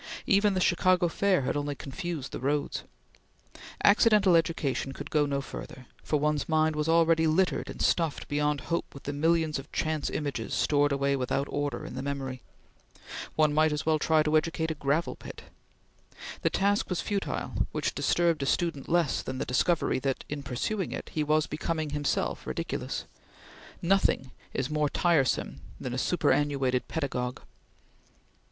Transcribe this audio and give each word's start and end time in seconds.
Even 0.25 0.55
the 0.55 0.59
Chicago 0.59 1.07
Fair 1.07 1.41
had 1.43 1.55
only 1.55 1.75
confused 1.75 2.31
the 2.31 2.39
roads. 2.39 2.85
Accidental 3.83 4.35
education 4.35 4.93
could 4.93 5.11
go 5.11 5.27
no 5.27 5.41
further, 5.41 5.85
for 6.01 6.19
one's 6.19 6.49
mind 6.49 6.75
was 6.75 6.89
already 6.89 7.27
littered 7.27 7.69
and 7.69 7.83
stuffed 7.83 8.27
beyond 8.27 8.61
hope 8.61 8.95
with 8.95 9.03
the 9.03 9.13
millions 9.13 9.59
of 9.59 9.71
chance 9.71 10.09
images 10.09 10.55
stored 10.55 10.91
away 10.91 11.15
without 11.15 11.45
order 11.51 11.85
in 11.85 11.93
the 11.93 12.01
memory. 12.01 12.41
One 13.35 13.53
might 13.53 13.71
as 13.71 13.85
well 13.85 13.99
try 13.99 14.23
to 14.23 14.35
educate 14.35 14.71
a 14.71 14.73
gravel 14.73 15.15
pit. 15.15 15.43
The 16.41 16.49
task 16.49 16.89
was 16.89 16.99
futile, 17.01 17.67
which 17.71 17.93
disturbed 17.93 18.41
a 18.41 18.47
student 18.47 18.89
less 18.89 19.21
than 19.21 19.37
the 19.37 19.45
discovery 19.45 19.99
that, 19.99 20.25
in 20.27 20.41
pursuing 20.41 20.91
it, 20.93 21.11
he 21.13 21.23
was 21.23 21.45
becoming 21.45 21.91
himself 21.91 22.47
ridiculous. 22.47 23.05
Nothing 23.83 24.31
is 24.51 24.67
more 24.67 24.89
tiresome 24.89 25.61
than 25.79 25.93
a 25.93 25.99
superannuated 25.99 26.87
pedagogue. 26.87 27.41